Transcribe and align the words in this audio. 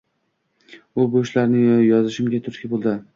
U 1.03 1.05
bularni 1.15 1.61
yozishimga 1.89 2.41
turtki 2.49 2.71
boʻldi. 2.73 2.95